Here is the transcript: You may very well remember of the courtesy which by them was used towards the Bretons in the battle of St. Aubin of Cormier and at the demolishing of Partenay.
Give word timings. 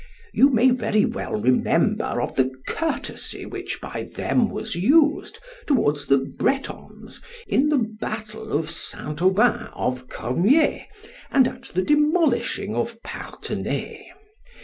You 0.33 0.49
may 0.49 0.71
very 0.71 1.05
well 1.05 1.33
remember 1.35 2.23
of 2.23 2.35
the 2.35 2.49
courtesy 2.65 3.45
which 3.45 3.79
by 3.79 4.01
them 4.15 4.49
was 4.49 4.75
used 4.75 5.37
towards 5.67 6.07
the 6.07 6.17
Bretons 6.17 7.21
in 7.45 7.69
the 7.69 7.77
battle 8.01 8.51
of 8.51 8.71
St. 8.71 9.21
Aubin 9.21 9.67
of 9.75 10.09
Cormier 10.09 10.87
and 11.29 11.47
at 11.47 11.65
the 11.75 11.83
demolishing 11.83 12.73
of 12.75 12.99
Partenay. 13.03 14.09